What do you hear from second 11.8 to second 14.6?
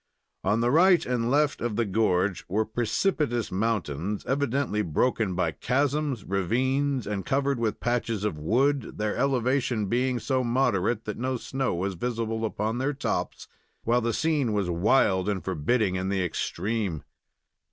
visible upon their tops, while the scene